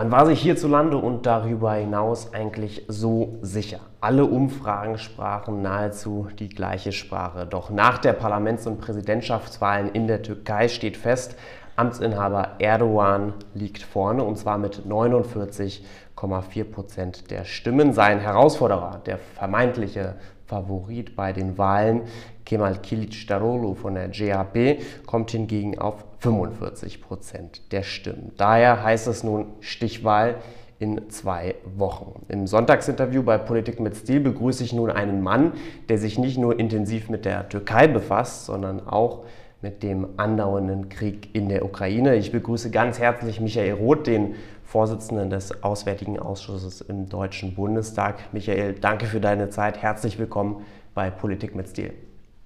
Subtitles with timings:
[0.00, 3.80] Man war sich hierzulande und darüber hinaus eigentlich so sicher.
[4.00, 7.44] Alle Umfragen sprachen nahezu die gleiche Sprache.
[7.44, 11.36] Doch nach der Parlaments- und Präsidentschaftswahlen in der Türkei steht fest,
[11.76, 17.92] Amtsinhaber Erdogan liegt vorne und zwar mit 49,4 Prozent der Stimmen.
[17.92, 20.14] Sein Herausforderer, der vermeintliche
[20.46, 22.04] Favorit bei den Wahlen,
[22.46, 28.32] Kemal Kilicdaroglu von der GAP, kommt hingegen auf 45 Prozent der Stimmen.
[28.36, 30.36] Daher heißt es nun Stichwahl
[30.78, 32.24] in zwei Wochen.
[32.28, 35.52] Im Sonntagsinterview bei Politik mit Stil begrüße ich nun einen Mann,
[35.88, 39.24] der sich nicht nur intensiv mit der Türkei befasst, sondern auch
[39.62, 42.16] mit dem andauernden Krieg in der Ukraine.
[42.16, 48.32] Ich begrüße ganz herzlich Michael Roth, den Vorsitzenden des Auswärtigen Ausschusses im Deutschen Bundestag.
[48.32, 49.82] Michael, danke für deine Zeit.
[49.82, 51.92] Herzlich willkommen bei Politik mit Stil.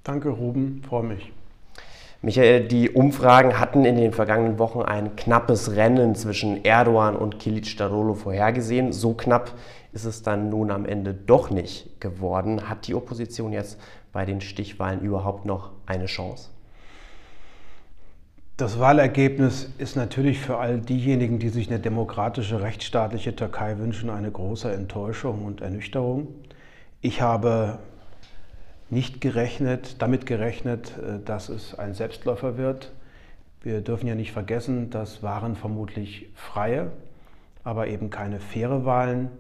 [0.02, 0.82] Danke, Ruben.
[0.88, 1.43] Freue mich.
[2.24, 7.76] Michael, die Umfragen hatten in den vergangenen Wochen ein knappes Rennen zwischen Erdogan und Kilic
[7.76, 8.92] Darolo vorhergesehen.
[8.92, 9.52] So knapp
[9.92, 12.66] ist es dann nun am Ende doch nicht geworden.
[12.70, 13.78] Hat die Opposition jetzt
[14.10, 16.48] bei den Stichwahlen überhaupt noch eine Chance?
[18.56, 24.30] Das Wahlergebnis ist natürlich für all diejenigen, die sich eine demokratische, rechtsstaatliche Türkei wünschen, eine
[24.30, 26.28] große Enttäuschung und Ernüchterung.
[27.02, 27.80] Ich habe
[28.90, 32.92] nicht gerechnet, damit gerechnet, äh, dass es ein Selbstläufer wird.
[33.62, 36.90] Wir dürfen ja nicht vergessen, das waren vermutlich freie,
[37.62, 39.30] aber eben keine faire Wahlen.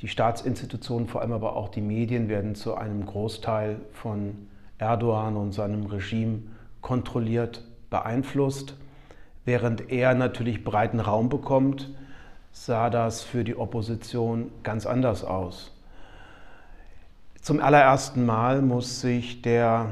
[0.00, 5.52] Die Staatsinstitutionen, vor allem aber auch die Medien, werden zu einem Großteil von Erdogan und
[5.52, 6.40] seinem Regime
[6.80, 8.74] kontrolliert beeinflusst.
[9.44, 11.90] Während er natürlich breiten Raum bekommt,
[12.50, 15.71] sah das für die Opposition ganz anders aus.
[17.42, 19.88] Zum allerersten Mal muss sich der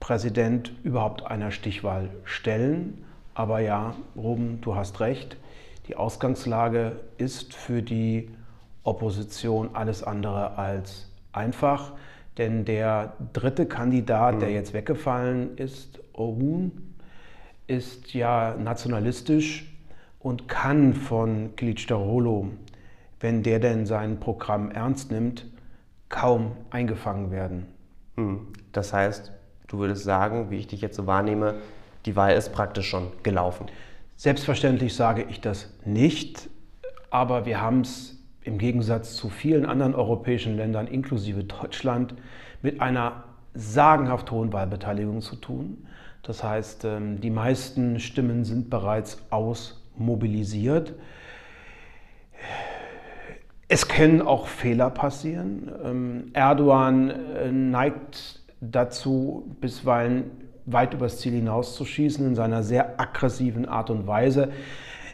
[0.00, 3.04] Präsident überhaupt einer Stichwahl stellen.
[3.34, 5.36] Aber ja, Ruben, du hast recht.
[5.86, 8.30] Die Ausgangslage ist für die
[8.84, 11.92] Opposition alles andere als einfach.
[12.38, 14.54] Denn der dritte Kandidat, der mhm.
[14.54, 16.94] jetzt weggefallen ist, Orun,
[17.66, 19.70] ist ja nationalistisch
[20.20, 22.46] und kann von Kilicdaroglu,
[23.20, 25.51] wenn der denn sein Programm ernst nimmt,
[26.12, 27.66] kaum eingefangen werden.
[28.16, 28.46] Hm.
[28.70, 29.32] Das heißt,
[29.66, 31.56] du würdest sagen, wie ich dich jetzt so wahrnehme,
[32.06, 33.66] die Wahl ist praktisch schon gelaufen.
[34.16, 36.48] Selbstverständlich sage ich das nicht,
[37.10, 42.14] aber wir haben es im Gegensatz zu vielen anderen europäischen Ländern, inklusive Deutschland,
[42.60, 43.24] mit einer
[43.54, 45.86] sagenhaft hohen Wahlbeteiligung zu tun.
[46.22, 50.94] Das heißt, ähm, die meisten Stimmen sind bereits ausmobilisiert.
[53.74, 55.72] Es können auch Fehler passieren.
[55.82, 60.24] Ähm, Erdogan äh, neigt dazu, bisweilen
[60.66, 64.50] weit übers Ziel hinauszuschießen in seiner sehr aggressiven Art und Weise.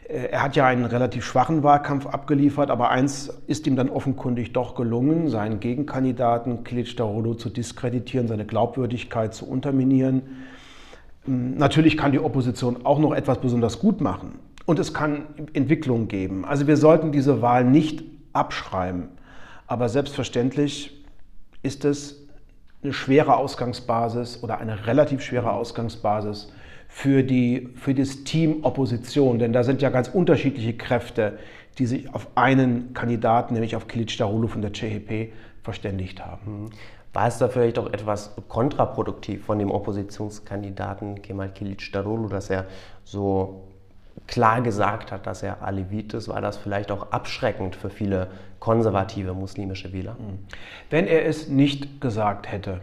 [0.09, 4.55] Äh, er hat ja einen relativ schwachen Wahlkampf abgeliefert, aber eins ist ihm dann offenkundig
[4.55, 10.23] doch gelungen, seinen Gegenkandidaten Kilic Darolo zu diskreditieren, seine Glaubwürdigkeit zu unterminieren.
[11.27, 16.45] Natürlich kann die Opposition auch noch etwas besonders gut machen und es kann Entwicklungen geben.
[16.45, 19.09] Also wir sollten diese Wahl nicht abschreiben.
[19.67, 21.05] Aber selbstverständlich
[21.63, 22.27] ist es
[22.83, 26.53] eine schwere Ausgangsbasis oder eine relativ schwere Ausgangsbasis
[26.89, 29.39] für, die, für das Team Opposition.
[29.39, 31.39] Denn da sind ja ganz unterschiedliche Kräfte,
[31.79, 35.33] die sich auf einen Kandidaten, nämlich auf Kilic Darulu von der CHP,
[35.63, 36.63] verständigt haben.
[36.63, 36.71] Mhm.
[37.13, 42.67] War es da vielleicht auch etwas kontraproduktiv von dem Oppositionskandidaten Kemal Kilic Darulu, dass er
[43.05, 43.68] so
[44.27, 46.29] klar gesagt hat, dass er Alevit ist?
[46.29, 50.17] War das vielleicht auch abschreckend für viele konservative muslimische Wähler?
[50.19, 50.39] Hm.
[50.91, 52.81] Wenn er es nicht gesagt hätte,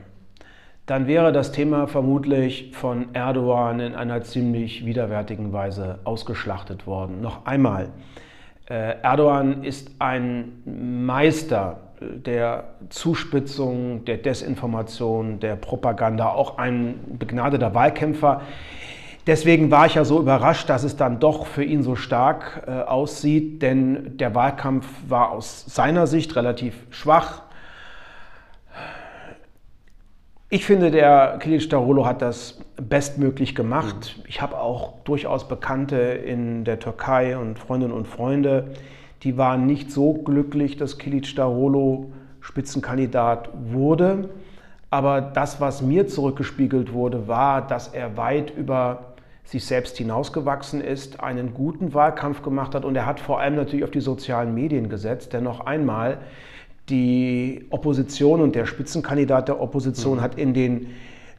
[0.86, 7.22] dann wäre das Thema vermutlich von Erdogan in einer ziemlich widerwärtigen Weise ausgeschlachtet worden.
[7.22, 7.90] Noch einmal,
[8.70, 18.42] äh, Erdogan ist ein Meister der Zuspitzung, der Desinformation, der Propaganda, auch ein begnadeter Wahlkämpfer.
[19.28, 22.72] Deswegen war ich ja so überrascht, dass es dann doch für ihn so stark äh,
[22.72, 27.42] aussieht, denn der Wahlkampf war aus seiner Sicht relativ schwach.
[30.50, 34.16] Ich finde, der Kilic Darolo hat das bestmöglich gemacht.
[34.18, 34.24] Mhm.
[34.28, 38.76] Ich habe auch durchaus Bekannte in der Türkei und Freundinnen und Freunde,
[39.24, 42.12] die waren nicht so glücklich, dass Kilic Darolo
[42.42, 44.30] Spitzenkandidat wurde.
[44.92, 49.15] Aber das, was mir zurückgespiegelt wurde, war, dass er weit über
[49.46, 53.84] sich selbst hinausgewachsen ist, einen guten Wahlkampf gemacht hat und er hat vor allem natürlich
[53.84, 55.34] auf die sozialen Medien gesetzt.
[55.34, 56.18] Denn noch einmal,
[56.90, 60.22] die Opposition und der Spitzenkandidat der Opposition mhm.
[60.22, 60.88] hat in den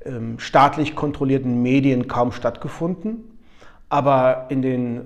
[0.05, 3.38] ähm, staatlich kontrollierten Medien kaum stattgefunden.
[3.88, 5.00] Aber in den äh,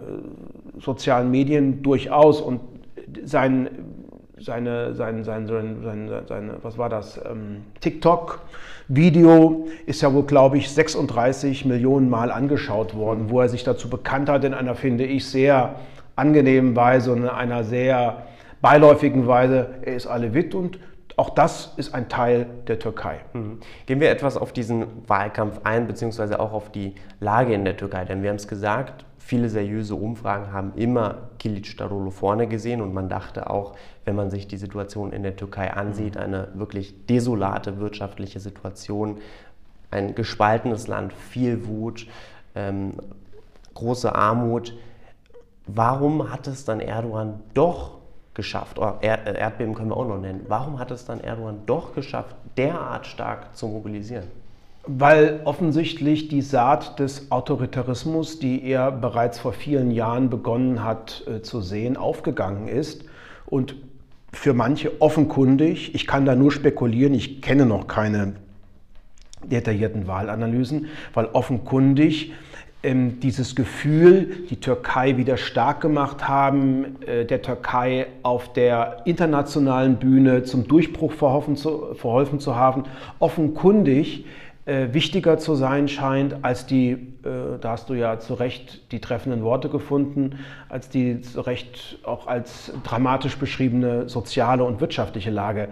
[0.79, 2.61] sozialen Medien durchaus und
[3.25, 3.69] sein,
[4.41, 5.79] seine, sein, sein, sein,
[6.27, 12.95] seine, was war das, ähm, TikTok-Video ist ja wohl, glaube ich, 36 Millionen Mal angeschaut
[12.95, 15.77] worden, wo er sich dazu bekannt hat in einer, finde ich, sehr
[16.17, 18.25] angenehmen Weise und in einer sehr
[18.61, 20.79] beiläufigen Weise, er ist Alevit und
[21.17, 23.21] auch das ist ein Teil der Türkei.
[23.35, 23.59] Mhm.
[23.85, 28.07] Gehen wir etwas auf diesen Wahlkampf ein, beziehungsweise auch auf die Lage in der Türkei.
[28.07, 32.93] Denn wir haben es gesagt, viele seriöse Umfragen haben immer Kilic Darolo vorne gesehen und
[32.93, 36.23] man dachte auch, wenn man sich die Situation in der Türkei ansieht, mhm.
[36.23, 39.19] eine wirklich desolate wirtschaftliche Situation,
[39.91, 42.07] ein gespaltenes Land, viel Wut,
[42.55, 42.95] ähm,
[43.75, 44.77] große Armut.
[45.67, 47.99] Warum hat es dann Erdogan doch
[48.35, 52.35] geschafft, oder Erdbeben können wir auch noch nennen, warum hat es dann Erdogan doch geschafft,
[52.57, 54.25] derart stark zu mobilisieren?
[54.87, 61.43] Weil offensichtlich die Saat des Autoritarismus, die er bereits vor vielen Jahren begonnen hat äh,
[61.43, 63.05] zu sehen, aufgegangen ist.
[63.47, 63.75] Und
[64.33, 68.35] für manche offenkundig, ich kann da nur spekulieren, ich kenne noch keine
[69.45, 72.33] detaillierten Wahlanalysen, weil offenkundig
[72.83, 79.97] ähm, dieses Gefühl, die Türkei wieder stark gemacht haben, äh, der Türkei auf der internationalen
[79.97, 82.85] Bühne zum Durchbruch verholfen zu, verholfen zu haben,
[83.19, 84.25] offenkundig
[84.67, 89.01] äh, wichtiger zu sein scheint als die, äh, da hast du ja zu Recht die
[89.01, 95.69] treffenden Worte gefunden, als die zu Recht auch als dramatisch beschriebene soziale und wirtschaftliche Lage.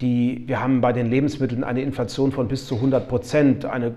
[0.00, 3.94] Die, wir haben bei den Lebensmitteln eine Inflation von bis zu 100 Prozent, eine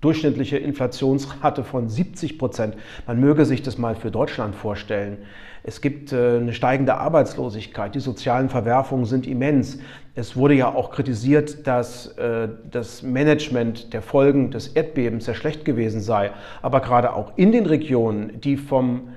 [0.00, 2.76] durchschnittliche Inflationsrate von 70 Prozent.
[3.06, 5.18] Man möge sich das mal für Deutschland vorstellen.
[5.62, 9.78] Es gibt äh, eine steigende Arbeitslosigkeit, die sozialen Verwerfungen sind immens.
[10.14, 15.64] Es wurde ja auch kritisiert, dass äh, das Management der Folgen des Erdbebens sehr schlecht
[15.64, 16.30] gewesen sei.
[16.62, 19.10] Aber gerade auch in den Regionen, die vom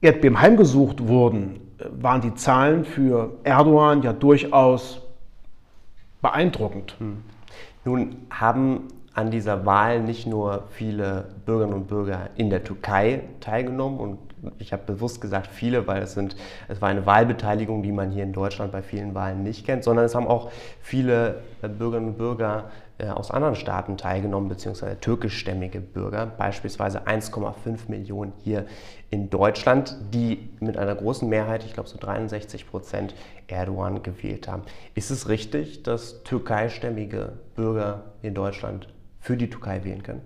[0.00, 5.02] Erdbeben heimgesucht wurden, äh, waren die Zahlen für Erdogan ja durchaus
[6.20, 6.96] beeindruckend.
[6.98, 7.18] Hm.
[7.84, 13.98] Nun haben an dieser Wahl nicht nur viele Bürgerinnen und Bürger in der Türkei teilgenommen
[13.98, 14.18] und
[14.58, 16.36] ich habe bewusst gesagt viele, weil es, sind,
[16.68, 20.04] es war eine Wahlbeteiligung, die man hier in Deutschland bei vielen Wahlen nicht kennt, sondern
[20.04, 26.26] es haben auch viele Bürgerinnen und Bürger äh, aus anderen Staaten teilgenommen, beziehungsweise türkischstämmige Bürger,
[26.26, 28.66] beispielsweise 1,5 Millionen hier
[29.10, 33.14] in Deutschland, die mit einer großen Mehrheit, ich glaube so 63 Prozent,
[33.48, 34.62] Erdogan gewählt haben.
[34.94, 38.88] Ist es richtig, dass türkeistämmige Bürger in Deutschland
[39.20, 40.22] für die Türkei wählen können?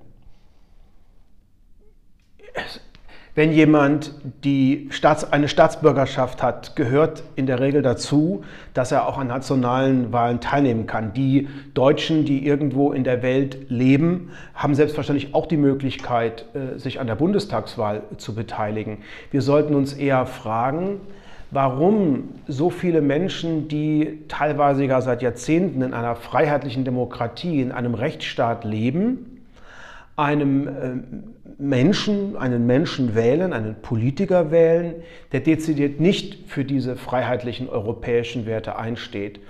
[3.36, 4.12] Wenn jemand
[4.44, 8.44] die Staats-, eine Staatsbürgerschaft hat, gehört in der Regel dazu,
[8.74, 11.12] dass er auch an nationalen Wahlen teilnehmen kann.
[11.14, 17.00] Die Deutschen, die irgendwo in der Welt leben, haben selbstverständlich auch die Möglichkeit, äh, sich
[17.00, 18.98] an der Bundestagswahl zu beteiligen.
[19.32, 21.00] Wir sollten uns eher fragen,
[21.50, 27.94] warum so viele Menschen, die teilweise ja seit Jahrzehnten in einer freiheitlichen Demokratie, in einem
[27.94, 29.42] Rechtsstaat leben,
[30.16, 31.04] einem ähm,
[31.58, 34.94] Menschen, einen Menschen wählen, einen Politiker wählen,
[35.32, 39.40] der dezidiert nicht für diese freiheitlichen europäischen Werte einsteht,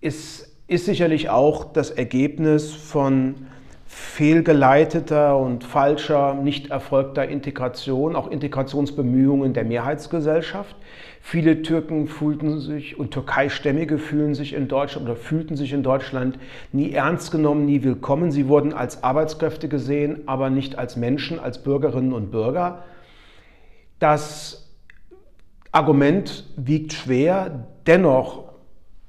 [0.00, 3.34] ist, ist sicherlich auch das Ergebnis von
[3.86, 10.74] fehlgeleiteter und falscher, nicht erfolgter Integration, auch Integrationsbemühungen der Mehrheitsgesellschaft.
[11.20, 16.38] Viele Türken fühlten sich und Türkeistämmige fühlen sich in Deutschland oder fühlten sich in Deutschland
[16.72, 18.30] nie ernst genommen, nie willkommen.
[18.30, 22.84] Sie wurden als Arbeitskräfte gesehen, aber nicht als Menschen, als Bürgerinnen und Bürger.
[23.98, 24.72] Das
[25.72, 27.66] Argument wiegt schwer.
[27.86, 28.44] Dennoch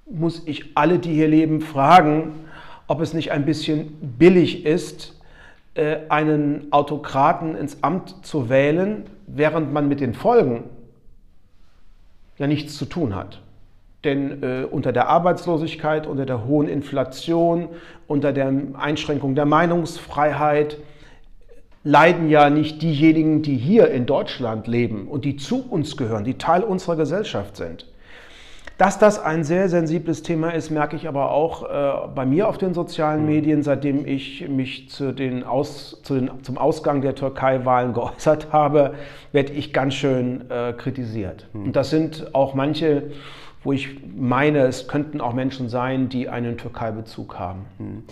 [0.10, 2.47] muss ich alle, die hier leben, fragen,
[2.88, 5.20] ob es nicht ein bisschen billig ist,
[5.76, 10.64] äh, einen Autokraten ins Amt zu wählen, während man mit den Folgen
[12.38, 13.42] ja nichts zu tun hat.
[14.04, 17.70] Denn äh, unter der Arbeitslosigkeit, unter der hohen Inflation,
[18.08, 20.78] unter der Einschränkung der Meinungsfreiheit
[21.84, 26.38] leiden ja nicht diejenigen, die hier in Deutschland leben und die zu uns gehören, die
[26.38, 27.86] Teil unserer Gesellschaft sind.
[28.78, 32.60] Dass das ein sehr sensibles Thema ist, merke ich aber auch äh, bei mir auf
[32.60, 33.26] den sozialen mhm.
[33.26, 38.94] Medien, seitdem ich mich zu den Aus, zu den, zum Ausgang der Türkei-Wahlen geäußert habe,
[39.32, 41.48] werde ich ganz schön äh, kritisiert.
[41.54, 41.66] Mhm.
[41.66, 43.12] Und das sind auch manche,
[43.64, 47.66] wo ich meine, es könnten auch Menschen sein, die einen Türkei-Bezug haben.
[47.80, 48.04] Mhm.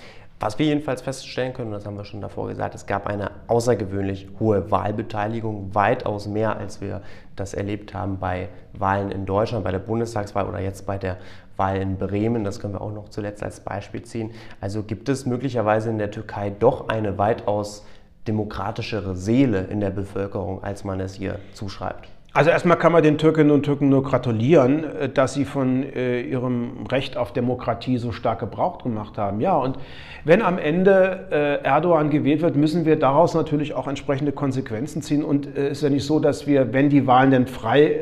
[0.45, 4.27] Was wir jedenfalls feststellen können, das haben wir schon davor gesagt, es gab eine außergewöhnlich
[4.39, 7.01] hohe Wahlbeteiligung, weitaus mehr, als wir
[7.35, 11.17] das erlebt haben bei Wahlen in Deutschland, bei der Bundestagswahl oder jetzt bei der
[11.57, 12.43] Wahl in Bremen.
[12.43, 14.35] Das können wir auch noch zuletzt als Beispiel ziehen.
[14.61, 17.83] Also gibt es möglicherweise in der Türkei doch eine weitaus
[18.27, 22.07] demokratischere Seele in der Bevölkerung, als man es ihr zuschreibt?
[22.35, 26.19] Also erstmal kann man den Türkinnen und Türken nur gratulieren, äh, dass sie von äh,
[26.19, 29.39] ihrem Recht auf Demokratie so stark Gebrauch gemacht haben.
[29.39, 29.77] Ja, und
[30.25, 35.23] wenn am Ende äh, Erdogan gewählt wird, müssen wir daraus natürlich auch entsprechende Konsequenzen ziehen.
[35.23, 38.01] Und es äh, ist ja nicht so, dass wir, wenn die Wahlen denn frei äh,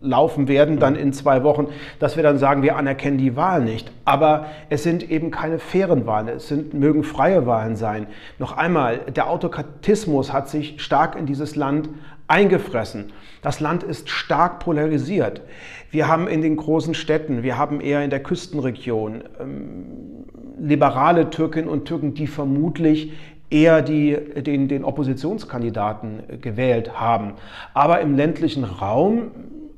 [0.00, 1.68] laufen werden, dann in zwei Wochen,
[1.98, 3.90] dass wir dann sagen, wir anerkennen die Wahl nicht.
[4.04, 8.06] Aber es sind eben keine fairen Wahlen, es sind, mögen freie Wahlen sein.
[8.38, 11.88] Noch einmal, der Autokratismus hat sich stark in dieses Land
[12.28, 13.12] eingefressen.
[13.42, 15.42] Das Land ist stark polarisiert.
[15.90, 20.24] Wir haben in den großen Städten, wir haben eher in der Küstenregion ähm,
[20.58, 23.12] liberale Türkinnen und Türken, die vermutlich
[23.50, 27.34] eher die, den, den Oppositionskandidaten gewählt haben.
[27.74, 29.30] Aber im ländlichen Raum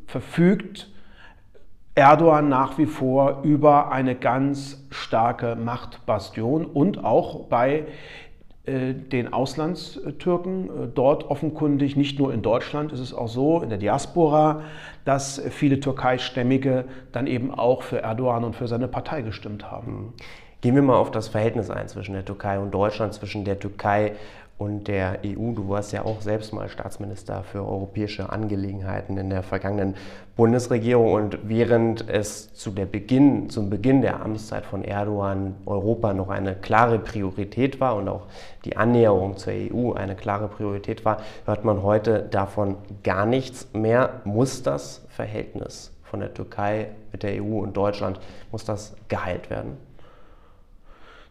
[0.06, 0.88] verfügt
[1.94, 7.84] Erdogan nach wie vor über eine ganz starke Machtbastion und auch bei äh,
[8.66, 10.64] den Auslandstürken.
[10.66, 14.62] Äh, dort offenkundig, nicht nur in Deutschland, ist es auch so, in der Diaspora,
[15.04, 19.92] dass viele Türkeistämmige dann eben auch für Erdogan und für seine Partei gestimmt haben.
[19.92, 20.12] Mhm.
[20.62, 24.12] Gehen wir mal auf das Verhältnis ein zwischen der Türkei und Deutschland, zwischen der Türkei
[24.58, 25.52] und der EU.
[25.52, 29.94] Du warst ja auch selbst mal Staatsminister für europäische Angelegenheiten in der vergangenen
[30.34, 36.30] Bundesregierung und während es zu der Beginn, zum Beginn der Amtszeit von Erdogan Europa noch
[36.30, 38.26] eine klare Priorität war und auch
[38.64, 44.20] die Annäherung zur EU eine klare Priorität war, hört man heute davon gar nichts mehr.
[44.24, 48.20] Muss das Verhältnis von der Türkei mit der EU und Deutschland,
[48.50, 49.85] muss das geheilt werden?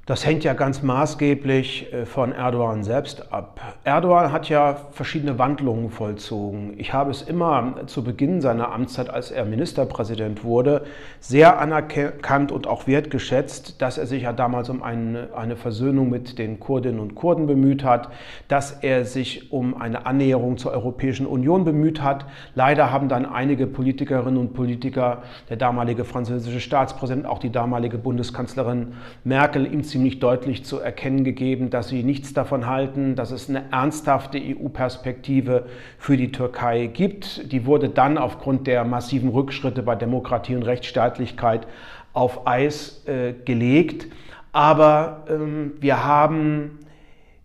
[0.07, 3.59] Das hängt ja ganz maßgeblich äh, von Erdogan selbst ab.
[3.83, 6.75] Erdogan hat ja verschiedene Wandlungen vollzogen.
[6.77, 10.83] Ich habe es immer zu Beginn seiner Amtszeit, als er Ministerpräsident wurde,
[11.19, 16.37] sehr anerkannt und auch wertgeschätzt, dass er sich ja damals um eine, eine Versöhnung mit
[16.37, 18.09] den Kurdinnen und Kurden bemüht hat,
[18.47, 22.27] dass er sich um eine Annäherung zur Europäischen Union bemüht hat.
[22.53, 28.93] Leider haben dann einige Politikerinnen und Politiker, der damalige französische Staatspräsident, auch die damalige Bundeskanzlerin
[29.23, 33.71] Merkel, ihm ziemlich deutlich zu erkennen gegeben, dass sie nichts davon halten, dass es eine
[33.71, 37.49] ernsthafte EU-Perspektive für die Türkei gibt.
[37.53, 41.65] Die wurde dann aufgrund der massiven Rückschritte bei Demokratie und Rechtsstaatlichkeit
[42.11, 44.07] auf Eis äh, gelegt.
[44.51, 46.79] Aber ähm, wir haben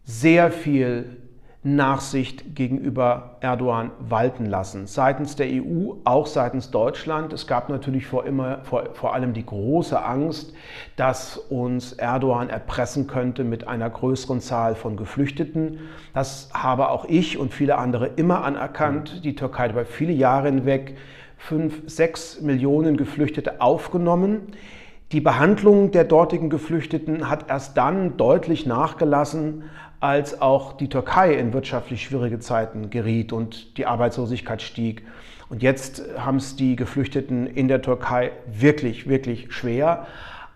[0.02, 1.19] sehr viel
[1.62, 4.86] Nachsicht gegenüber Erdogan walten lassen.
[4.86, 7.34] Seitens der EU, auch seitens Deutschland.
[7.34, 10.54] Es gab natürlich vor, immer, vor, vor allem die große Angst,
[10.96, 15.80] dass uns Erdogan erpressen könnte mit einer größeren Zahl von Geflüchteten.
[16.14, 19.22] Das habe auch ich und viele andere immer anerkannt.
[19.24, 20.96] Die Türkei hat über viele Jahre hinweg
[21.36, 24.52] fünf, sechs Millionen Geflüchtete aufgenommen.
[25.12, 29.64] Die Behandlung der dortigen Geflüchteten hat erst dann deutlich nachgelassen,
[30.00, 35.02] als auch die Türkei in wirtschaftlich schwierige Zeiten geriet und die Arbeitslosigkeit stieg.
[35.50, 40.06] Und jetzt haben es die Geflüchteten in der Türkei wirklich, wirklich schwer.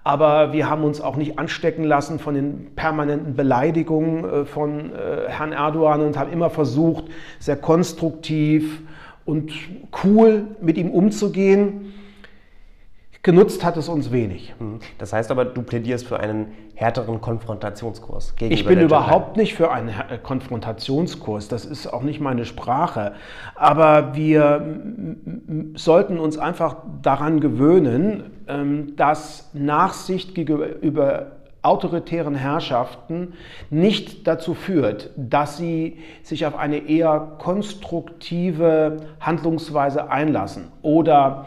[0.02, 5.28] Aber wir haben uns auch nicht anstecken lassen von den permanenten Beleidigungen äh, von äh,
[5.28, 7.04] Herrn Erdogan und haben immer versucht,
[7.38, 8.82] sehr konstruktiv
[9.24, 9.52] und
[10.04, 11.94] cool mit ihm umzugehen.
[13.24, 14.54] Genutzt hat es uns wenig.
[14.58, 14.80] Mhm.
[14.98, 18.34] Das heißt aber, du plädierst für einen härteren Konfrontationskurs.
[18.38, 21.48] Ich bin überhaupt nicht für einen Konfrontationskurs.
[21.48, 23.14] Das ist auch nicht meine Sprache.
[23.54, 24.76] Aber wir
[25.74, 33.32] sollten uns einfach daran gewöhnen, ähm, dass Nachsicht gegenüber autoritären Herrschaften
[33.70, 41.46] nicht dazu führt, dass sie sich auf eine eher konstruktive Handlungsweise einlassen oder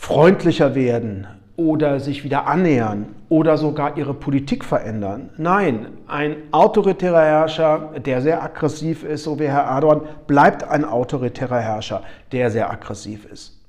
[0.00, 1.26] freundlicher werden
[1.56, 5.28] oder sich wieder annähern oder sogar ihre Politik verändern.
[5.36, 11.60] Nein, ein autoritärer Herrscher, der sehr aggressiv ist, so wie Herr Erdogan, bleibt ein autoritärer
[11.60, 12.02] Herrscher,
[12.32, 13.59] der sehr aggressiv ist.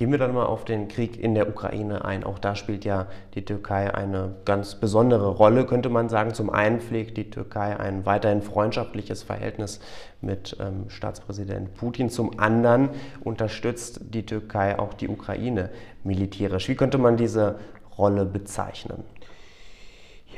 [0.00, 2.24] Gehen wir dann mal auf den Krieg in der Ukraine ein.
[2.24, 6.32] Auch da spielt ja die Türkei eine ganz besondere Rolle, könnte man sagen.
[6.32, 9.78] Zum einen pflegt die Türkei ein weiterhin freundschaftliches Verhältnis
[10.22, 12.08] mit ähm, Staatspräsident Putin.
[12.08, 12.88] Zum anderen
[13.22, 15.68] unterstützt die Türkei auch die Ukraine
[16.02, 16.70] militärisch.
[16.70, 17.58] Wie könnte man diese
[17.98, 19.04] Rolle bezeichnen?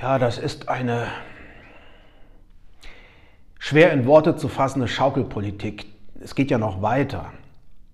[0.01, 1.07] Ja, das ist eine
[3.61, 5.87] schwer in Worte zu fassende Schaukelpolitik.
[6.21, 7.33] Es geht ja noch weiter.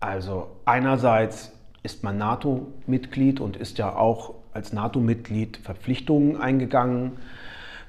[0.00, 7.12] Also einerseits ist man NATO-Mitglied und ist ja auch als NATO-Mitglied Verpflichtungen eingegangen.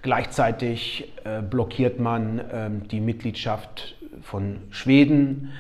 [0.02, 5.52] Gleichzeitig äh, blockiert man ähm, die Mitgliedschaft von Schweden,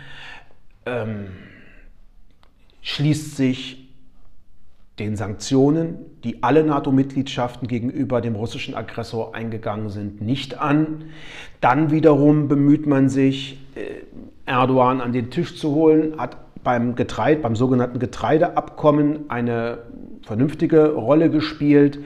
[0.85, 1.27] ähm,
[2.81, 3.89] schließt sich
[4.99, 11.05] den Sanktionen, die alle NATO-Mitgliedschaften gegenüber dem russischen Aggressor eingegangen sind, nicht an.
[11.61, 14.03] Dann wiederum bemüht man sich, äh,
[14.45, 19.79] Erdogan an den Tisch zu holen, hat beim Getreide, beim sogenannten Getreideabkommen eine
[20.23, 21.97] vernünftige Rolle gespielt,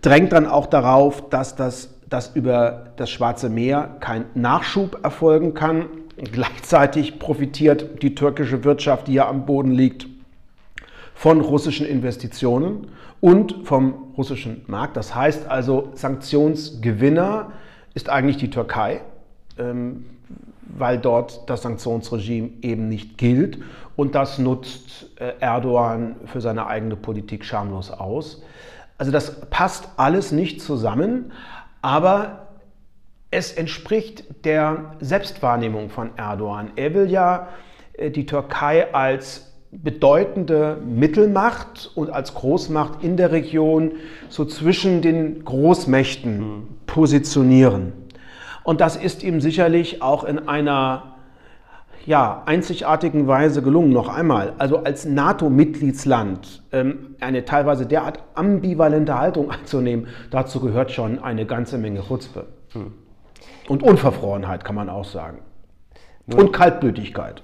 [0.00, 5.84] drängt dann auch darauf, dass, das, dass über das Schwarze Meer kein Nachschub erfolgen kann.
[6.16, 10.06] Gleichzeitig profitiert die türkische Wirtschaft, die ja am Boden liegt,
[11.14, 12.86] von russischen Investitionen
[13.20, 14.96] und vom russischen Markt.
[14.96, 17.52] Das heißt also, Sanktionsgewinner
[17.92, 19.02] ist eigentlich die Türkei,
[19.58, 20.06] ähm,
[20.76, 23.58] weil dort das Sanktionsregime eben nicht gilt.
[23.96, 28.42] Und das nutzt äh, Erdogan für seine eigene Politik schamlos aus.
[28.98, 31.32] Also das passt alles nicht zusammen,
[31.82, 32.48] aber
[33.30, 36.72] es entspricht der Selbstwahrnehmung von Erdogan.
[36.76, 37.48] Er will ja
[37.94, 43.92] äh, die Türkei als bedeutende Mittelmacht und als Großmacht in der Region
[44.28, 46.68] so zwischen den Großmächten mhm.
[46.86, 47.92] positionieren.
[48.62, 51.14] Und das ist ihm sicherlich auch in einer
[52.06, 53.92] ja, einzigartigen Weise gelungen.
[53.92, 61.18] Noch einmal, also als NATO-Mitgliedsland ähm, eine teilweise derart ambivalente Haltung einzunehmen, dazu gehört schon
[61.18, 62.46] eine ganze Menge Chutzpe.
[62.72, 62.92] Hm.
[63.68, 65.38] Und Unverfrorenheit kann man auch sagen.
[66.26, 67.42] Nun, Und Kaltblütigkeit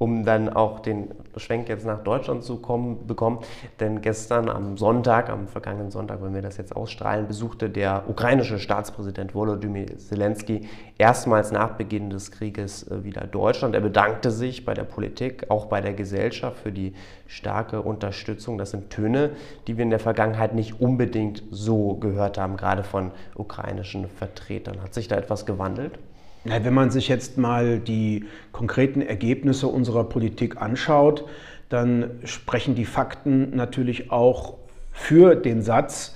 [0.00, 3.40] um dann auch den Schwenk jetzt nach Deutschland zu kommen, bekommen.
[3.80, 8.58] Denn gestern am Sonntag, am vergangenen Sonntag, wenn wir das jetzt ausstrahlen, besuchte der ukrainische
[8.58, 10.66] Staatspräsident Volodymyr Zelensky
[10.96, 13.74] erstmals nach Beginn des Krieges äh, wieder Deutschland.
[13.74, 16.94] Er bedankte sich bei der Politik, auch bei der Gesellschaft für die
[17.26, 18.56] starke Unterstützung.
[18.56, 19.32] Das sind Töne,
[19.66, 24.82] die wir in der Vergangenheit nicht unbedingt so gehört haben, gerade von ukrainischen Vertretern.
[24.82, 25.98] Hat sich da etwas gewandelt?
[26.44, 31.24] Wenn man sich jetzt mal die konkreten Ergebnisse unserer Politik anschaut,
[31.68, 34.54] dann sprechen die Fakten natürlich auch
[34.92, 36.14] für den Satz,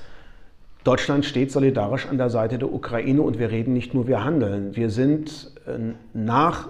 [0.84, 4.76] Deutschland steht solidarisch an der Seite der Ukraine und wir reden nicht nur, wir handeln.
[4.76, 6.68] Wir sind äh, nach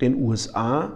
[0.00, 0.92] den USA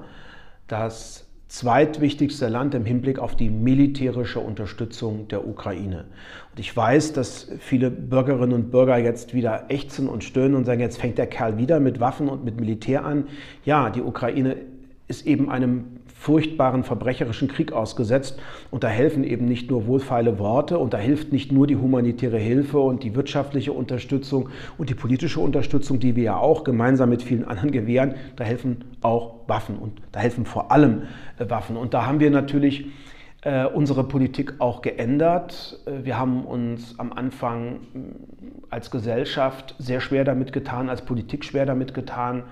[0.69, 6.05] das zweitwichtigste Land im Hinblick auf die militärische Unterstützung der Ukraine.
[6.53, 10.81] Und ich weiß, dass viele Bürgerinnen und Bürger jetzt wieder ächzen und stöhnen und sagen,
[10.81, 13.29] jetzt fängt der Kerl wieder mit Waffen und mit Militär an.
[13.65, 14.57] Ja, die Ukraine
[15.09, 18.41] ist eben einem furchtbaren verbrecherischen Krieg ausgesetzt.
[18.71, 22.39] Und da helfen eben nicht nur wohlfeile Worte und da hilft nicht nur die humanitäre
[22.39, 27.23] Hilfe und die wirtschaftliche Unterstützung und die politische Unterstützung, die wir ja auch gemeinsam mit
[27.23, 28.15] vielen anderen gewähren.
[28.35, 31.03] Da helfen auch Waffen und da helfen vor allem
[31.39, 31.77] äh, Waffen.
[31.77, 32.87] Und da haben wir natürlich
[33.43, 35.79] äh, unsere Politik auch geändert.
[35.87, 37.79] Äh, wir haben uns am Anfang
[38.71, 42.43] als Gesellschaft sehr schwer damit getan, als Politik schwer damit getan.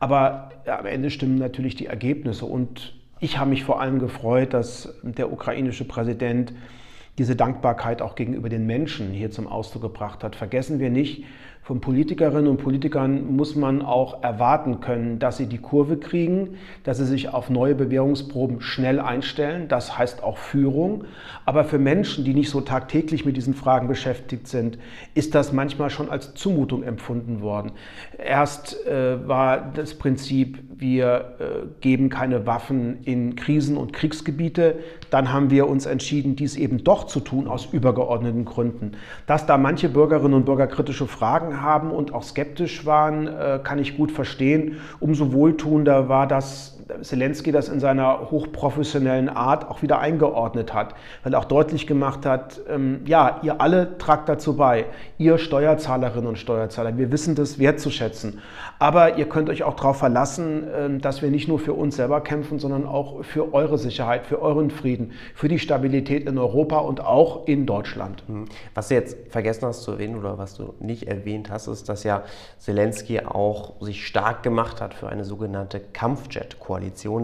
[0.00, 2.44] Aber am Ende stimmen natürlich die Ergebnisse.
[2.44, 2.94] Und
[3.24, 6.52] ich habe mich vor allem gefreut, dass der ukrainische Präsident
[7.16, 10.36] diese Dankbarkeit auch gegenüber den Menschen hier zum Ausdruck gebracht hat.
[10.36, 11.24] Vergessen wir nicht,
[11.64, 16.98] von Politikerinnen und Politikern muss man auch erwarten können, dass sie die Kurve kriegen, dass
[16.98, 19.66] sie sich auf neue Bewährungsproben schnell einstellen.
[19.68, 21.04] Das heißt auch Führung.
[21.46, 24.78] Aber für Menschen, die nicht so tagtäglich mit diesen Fragen beschäftigt sind,
[25.14, 27.72] ist das manchmal schon als Zumutung empfunden worden.
[28.18, 31.44] Erst äh, war das Prinzip, wir äh,
[31.80, 34.80] geben keine Waffen in Krisen- und Kriegsgebiete.
[35.08, 38.92] Dann haben wir uns entschieden, dies eben doch zu tun aus übergeordneten Gründen.
[39.26, 43.78] Dass da manche Bürgerinnen und Bürger kritische Fragen haben und auch skeptisch waren, äh, kann
[43.78, 44.78] ich gut verstehen.
[45.00, 51.32] Umso wohltuender war, dass Zelensky das in seiner hochprofessionellen Art auch wieder eingeordnet hat, weil
[51.32, 56.38] er auch deutlich gemacht hat, ähm, ja, ihr alle tragt dazu bei, ihr Steuerzahlerinnen und
[56.38, 58.40] Steuerzahler, wir wissen das wertzuschätzen.
[58.78, 62.20] Aber ihr könnt euch auch darauf verlassen, äh, dass wir nicht nur für uns selber
[62.20, 67.00] kämpfen, sondern auch für eure Sicherheit, für euren Frieden, für die Stabilität in Europa und
[67.00, 68.28] auch in Deutschland.
[68.28, 68.44] Mhm.
[68.74, 72.04] Was du jetzt vergessen hast zu erwähnen oder was du nicht erwähnt hast, ist, dass
[72.04, 72.24] ja
[72.58, 76.73] Zelensky auch sich stark gemacht hat für eine sogenannte Kampfjet-Koalition.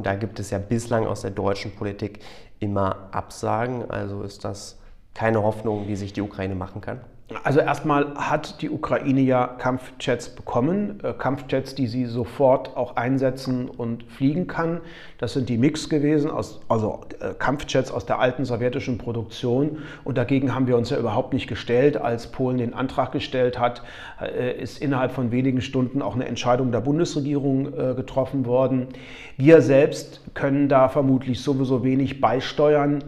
[0.03, 2.21] Da gibt es ja bislang aus der deutschen Politik
[2.59, 3.91] immer Absagen.
[3.91, 4.79] Also ist das
[5.15, 7.01] keine Hoffnung, die sich die Ukraine machen kann?
[7.45, 13.69] Also erstmal hat die Ukraine ja Kampfjets bekommen, äh, Kampfjets, die sie sofort auch einsetzen
[13.69, 14.81] und fliegen kann.
[15.19, 19.79] Das sind die Mix gewesen, aus, also äh, Kampfjets aus der alten sowjetischen Produktion.
[20.03, 21.97] Und dagegen haben wir uns ja überhaupt nicht gestellt.
[21.97, 23.83] Als Polen den Antrag gestellt hat,
[24.21, 28.89] äh, ist innerhalb von wenigen Stunden auch eine Entscheidung der Bundesregierung getroffen worden.
[29.37, 33.05] Wir selbst können da vermutlich sowieso wenig beisteuern.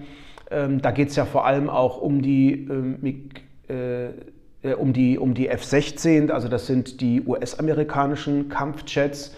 [0.51, 2.99] Ähm, da geht es ja vor allem auch um die ähm,
[3.69, 4.07] äh,
[4.63, 9.35] äh, um die, um die F-16, also das sind die US-amerikanischen Kampfjets.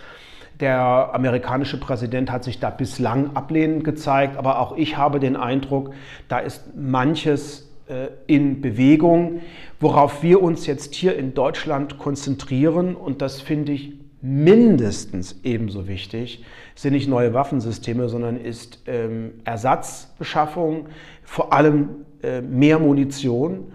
[0.60, 5.92] der amerikanische Präsident hat sich da bislang ablehnend gezeigt, aber auch ich habe den Eindruck,
[6.28, 9.40] da ist manches äh, in Bewegung,
[9.80, 12.94] worauf wir uns jetzt hier in Deutschland konzentrieren.
[12.94, 20.87] Und das finde ich mindestens ebenso wichtig, sind nicht neue Waffensysteme, sondern ist ähm, Ersatzbeschaffung,
[21.24, 23.72] vor allem äh, mehr Munition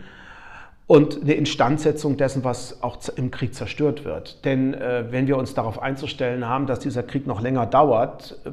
[0.90, 4.44] und eine Instandsetzung dessen, was auch im Krieg zerstört wird.
[4.44, 8.50] Denn äh, wenn wir uns darauf einzustellen haben, dass dieser Krieg noch länger dauert, äh,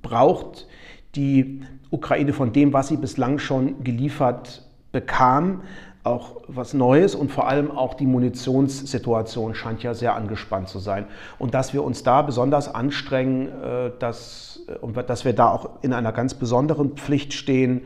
[0.00, 0.66] braucht
[1.14, 5.60] die Ukraine von dem, was sie bislang schon geliefert bekam,
[6.04, 11.04] auch was Neues und vor allem auch die Munitionssituation scheint ja sehr angespannt zu sein.
[11.38, 15.92] Und dass wir uns da besonders anstrengen, äh, dass, äh, dass wir da auch in
[15.92, 17.82] einer ganz besonderen Pflicht stehen,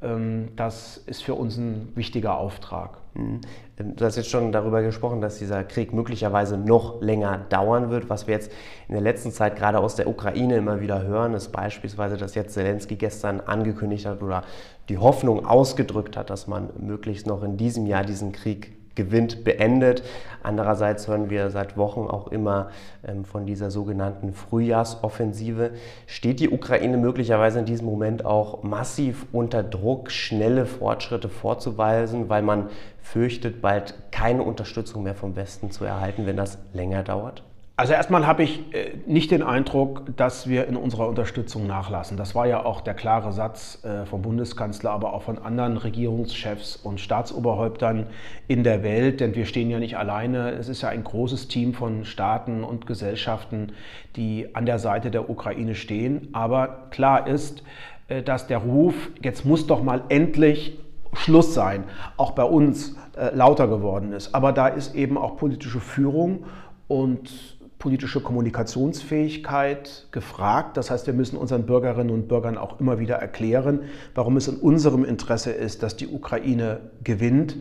[0.00, 2.98] das ist für uns ein wichtiger Auftrag.
[3.14, 3.40] Mhm.
[3.78, 8.08] Ähm, du hast jetzt schon darüber gesprochen, dass dieser Krieg möglicherweise noch länger dauern wird.
[8.08, 8.52] Was wir jetzt
[8.86, 12.54] in der letzten Zeit gerade aus der Ukraine immer wieder hören, ist beispielsweise, dass jetzt
[12.54, 14.44] Zelensky gestern angekündigt hat oder
[14.88, 20.02] die Hoffnung ausgedrückt hat, dass man möglichst noch in diesem Jahr diesen Krieg gewinnt, beendet.
[20.42, 22.68] Andererseits hören wir seit Wochen auch immer
[23.06, 25.70] ähm, von dieser sogenannten Frühjahrsoffensive.
[26.06, 32.42] Steht die Ukraine möglicherweise in diesem Moment auch massiv unter Druck, schnelle Fortschritte vorzuweisen, weil
[32.42, 32.68] man
[33.00, 37.47] fürchtet, bald keine Unterstützung mehr vom Westen zu erhalten, wenn das länger dauert?
[37.78, 42.16] Also erstmal habe ich äh, nicht den Eindruck, dass wir in unserer Unterstützung nachlassen.
[42.16, 46.74] Das war ja auch der klare Satz äh, vom Bundeskanzler, aber auch von anderen Regierungschefs
[46.74, 48.08] und Staatsoberhäuptern
[48.48, 50.50] in der Welt, denn wir stehen ja nicht alleine.
[50.50, 53.74] Es ist ja ein großes Team von Staaten und Gesellschaften,
[54.16, 56.30] die an der Seite der Ukraine stehen.
[56.32, 57.62] Aber klar ist,
[58.08, 60.80] äh, dass der Ruf, jetzt muss doch mal endlich
[61.12, 61.84] Schluss sein,
[62.16, 62.96] auch bei uns
[63.32, 64.34] lauter geworden ist.
[64.34, 66.44] Aber da ist eben auch politische Führung
[66.86, 70.76] und politische Kommunikationsfähigkeit gefragt.
[70.76, 73.82] Das heißt, wir müssen unseren Bürgerinnen und Bürgern auch immer wieder erklären,
[74.14, 77.56] warum es in unserem Interesse ist, dass die Ukraine gewinnt.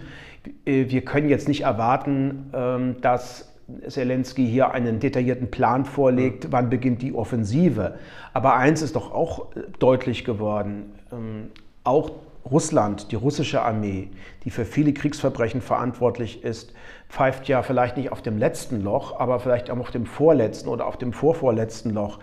[0.65, 3.53] Wir können jetzt nicht erwarten, ähm, dass
[3.88, 7.95] Zelensky hier einen detaillierten Plan vorlegt, wann beginnt die Offensive.
[8.34, 9.47] Aber eins ist doch auch
[9.80, 11.51] deutlich geworden, ähm,
[11.84, 12.12] auch
[12.49, 14.10] Russland, die russische Armee,
[14.43, 16.73] die für viele Kriegsverbrechen verantwortlich ist,
[17.10, 20.86] pfeift ja vielleicht nicht auf dem letzten Loch, aber vielleicht auch auf dem vorletzten oder
[20.86, 22.19] auf dem vorvorletzten Loch.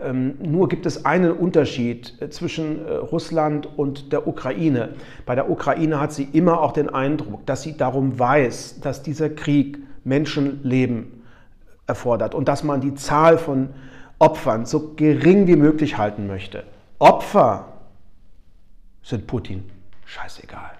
[0.00, 4.90] Ähm, nur gibt es einen Unterschied äh, zwischen äh, Russland und der Ukraine.
[5.26, 9.30] Bei der Ukraine hat sie immer auch den Eindruck, dass sie darum weiß, dass dieser
[9.30, 11.24] Krieg Menschenleben
[11.86, 13.70] erfordert und dass man die Zahl von
[14.18, 16.64] Opfern so gering wie möglich halten möchte.
[16.98, 17.77] Opfer
[19.08, 19.64] sind Putin
[20.04, 20.72] scheißegal.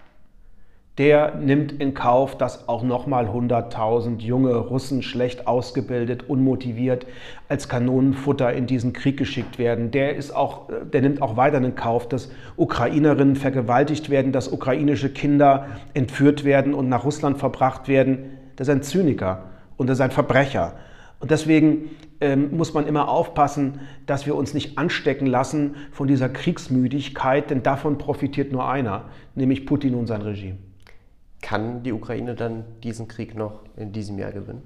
[0.98, 7.06] Der nimmt in Kauf, dass auch nochmal 100.000 junge Russen schlecht ausgebildet, unmotiviert
[7.48, 9.92] als Kanonenfutter in diesen Krieg geschickt werden.
[9.92, 15.08] Der, ist auch, der nimmt auch weiter in Kauf, dass Ukrainerinnen vergewaltigt werden, dass ukrainische
[15.08, 18.36] Kinder entführt werden und nach Russland verbracht werden.
[18.56, 19.44] Das ist ein Zyniker
[19.76, 20.74] und das ist ein Verbrecher.
[21.20, 26.28] Und deswegen ähm, muss man immer aufpassen, dass wir uns nicht anstecken lassen von dieser
[26.28, 30.59] Kriegsmüdigkeit, denn davon profitiert nur einer, nämlich Putin und sein Regime.
[31.42, 34.62] Kann die Ukraine dann diesen Krieg noch in diesem Jahr gewinnen?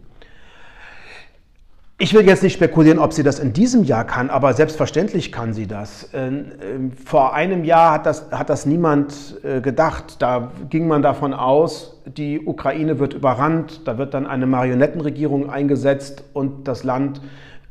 [2.03, 5.53] Ich will jetzt nicht spekulieren, ob sie das in diesem Jahr kann, aber selbstverständlich kann
[5.53, 6.11] sie das.
[6.13, 10.17] Ähm, ähm, vor einem Jahr hat das, hat das niemand äh, gedacht.
[10.19, 16.25] Da ging man davon aus, die Ukraine wird überrannt, da wird dann eine Marionettenregierung eingesetzt
[16.33, 17.21] und das Land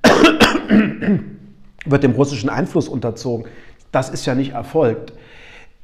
[1.85, 3.47] wird dem russischen Einfluss unterzogen.
[3.91, 5.11] Das ist ja nicht erfolgt.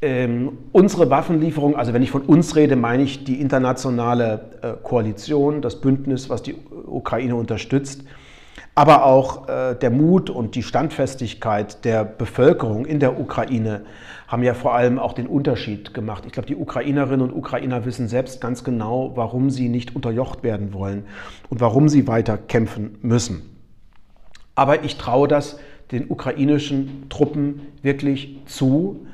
[0.01, 5.61] Ähm, unsere Waffenlieferung, also wenn ich von uns rede, meine ich die internationale äh, Koalition,
[5.61, 6.55] das Bündnis, was die
[6.85, 8.03] Ukraine unterstützt
[8.77, 13.81] aber auch äh, der Mut und die Standfestigkeit der Bevölkerung in der Ukraine
[14.27, 16.25] haben ja vor allem auch den Unterschied gemacht.
[16.27, 20.75] Ich glaube, die Ukrainerinnen und Ukrainer wissen selbst ganz genau, warum sie nicht unterjocht werden
[20.75, 21.05] wollen
[21.49, 23.41] und warum sie weiter kämpfen müssen.
[24.53, 25.57] Aber ich traue das
[25.89, 29.07] den ukrainischen Truppen wirklich zu.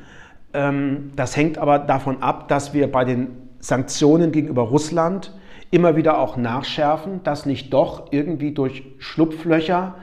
[0.54, 5.32] Ähm, das hängt aber davon ab, dass wir bei den Sanktionen gegenüber Russland
[5.74, 9.96] immer wieder auch nachschärfen, dass nicht doch irgendwie durch Schlupflöcher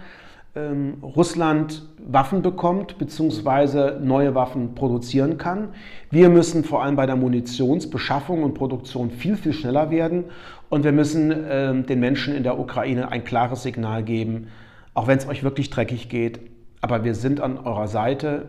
[0.57, 4.01] ähm, Russland Waffen bekommt bzw.
[4.01, 5.69] neue Waffen produzieren kann.
[6.11, 10.25] Wir müssen vor allem bei der Munitionsbeschaffung und Produktion viel, viel schneller werden
[10.71, 14.49] und wir müssen ähm, den Menschen in der Ukraine ein klares Signal geben,
[14.95, 16.41] auch wenn es euch wirklich dreckig geht,
[16.81, 18.49] aber wir sind an eurer Seite,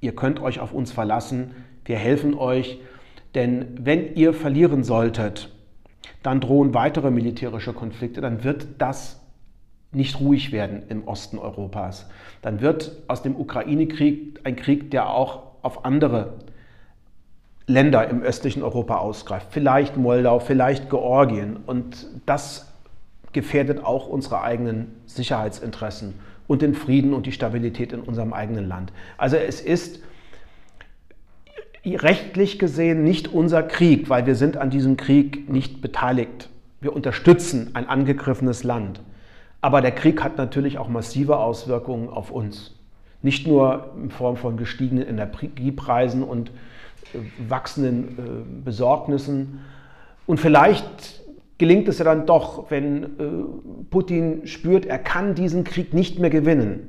[0.00, 1.52] ihr könnt euch auf uns verlassen,
[1.84, 2.80] wir helfen euch,
[3.36, 5.55] denn wenn ihr verlieren solltet,
[6.22, 9.20] dann drohen weitere militärische Konflikte, dann wird das
[9.92, 12.08] nicht ruhig werden im Osten Europas,
[12.42, 16.34] dann wird aus dem Ukraine-Krieg ein Krieg, der auch auf andere
[17.66, 19.48] Länder im östlichen Europa ausgreift.
[19.50, 21.56] Vielleicht Moldau, vielleicht Georgien.
[21.66, 22.72] Und das
[23.32, 26.14] gefährdet auch unsere eigenen Sicherheitsinteressen
[26.46, 28.92] und den Frieden und die Stabilität in unserem eigenen Land.
[29.18, 30.00] Also es ist
[31.94, 36.48] rechtlich gesehen nicht unser Krieg, weil wir sind an diesem Krieg nicht beteiligt.
[36.80, 39.00] Wir unterstützen ein angegriffenes Land.
[39.60, 42.74] Aber der Krieg hat natürlich auch massive Auswirkungen auf uns.
[43.22, 46.50] Nicht nur in Form von gestiegenen Energiepreisen und
[47.14, 47.18] äh,
[47.48, 49.60] wachsenden äh, Besorgnissen.
[50.26, 51.22] Und vielleicht
[51.58, 53.08] gelingt es ja dann doch, wenn äh,
[53.90, 56.88] Putin spürt, er kann diesen Krieg nicht mehr gewinnen,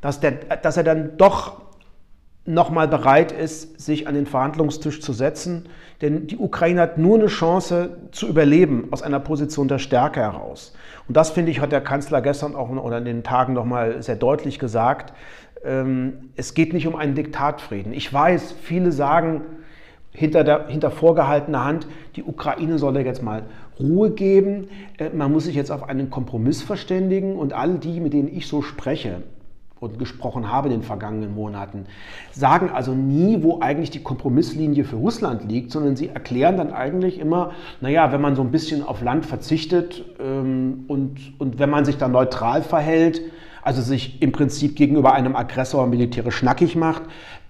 [0.00, 1.62] dass, der, dass er dann doch
[2.46, 5.68] nochmal bereit ist, sich an den Verhandlungstisch zu setzen.
[6.02, 10.74] Denn die Ukraine hat nur eine Chance zu überleben aus einer Position der Stärke heraus.
[11.08, 14.16] Und das, finde ich, hat der Kanzler gestern auch oder in den Tagen nochmal sehr
[14.16, 15.14] deutlich gesagt.
[15.64, 17.92] Ähm, es geht nicht um einen Diktatfrieden.
[17.92, 19.42] Ich weiß, viele sagen
[20.10, 23.44] hinter, der, hinter vorgehaltener Hand, die Ukraine solle jetzt mal
[23.80, 24.68] Ruhe geben.
[24.98, 27.36] Äh, man muss sich jetzt auf einen Kompromiss verständigen.
[27.36, 29.22] Und all die, mit denen ich so spreche,
[29.84, 31.86] und gesprochen habe in den vergangenen Monaten,
[32.32, 37.18] sagen also nie, wo eigentlich die Kompromisslinie für Russland liegt, sondern sie erklären dann eigentlich
[37.18, 41.84] immer, naja, wenn man so ein bisschen auf Land verzichtet ähm, und, und wenn man
[41.84, 43.20] sich dann neutral verhält,
[43.62, 47.02] also sich im Prinzip gegenüber einem Aggressor militärisch schnackig macht,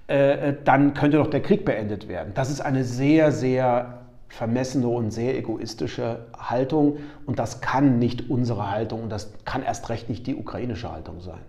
[0.09, 2.33] äh, äh, dann könnte doch der Krieg beendet werden.
[2.35, 8.71] Das ist eine sehr, sehr vermessene und sehr egoistische Haltung und das kann nicht unsere
[8.71, 11.41] Haltung und das kann erst recht nicht die ukrainische Haltung sein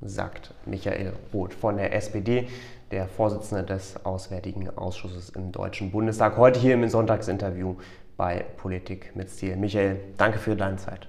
[0.00, 2.48] sagt Michael Roth von der SPD,
[2.90, 7.76] der Vorsitzende des Auswärtigen Ausschusses im Deutschen Bundestag, heute hier im Sonntagsinterview
[8.16, 9.56] bei Politik mit Stil.
[9.56, 11.08] Michael, danke für deine Zeit.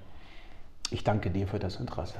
[0.90, 2.14] Ich danke dir für das Interesse.